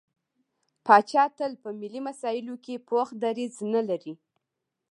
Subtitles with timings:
[0.85, 4.13] پاچا تل په ملي مسايلو کې پوخ دريځ نه لري.